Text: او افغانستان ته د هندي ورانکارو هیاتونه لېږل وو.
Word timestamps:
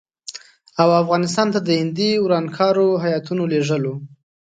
او 0.81 0.87
افغانستان 1.01 1.47
ته 1.53 1.59
د 1.63 1.69
هندي 1.81 2.11
ورانکارو 2.25 2.87
هیاتونه 3.05 3.43
لېږل 3.51 3.83
وو. 3.87 3.95